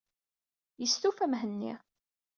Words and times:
Yestufa 0.81 1.25
Mhenni. 1.31 1.73